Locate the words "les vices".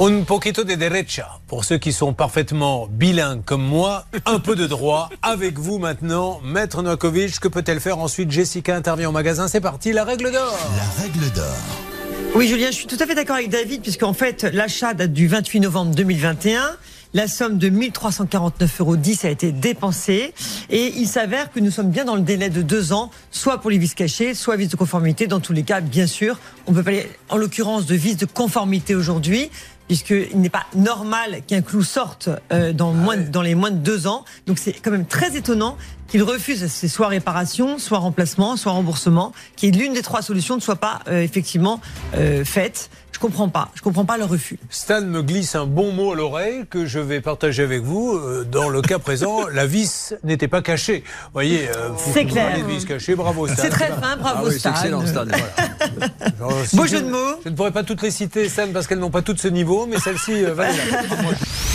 23.70-23.94